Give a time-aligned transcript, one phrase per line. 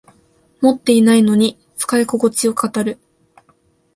[0.61, 2.97] 持ってないのに使いここちを語る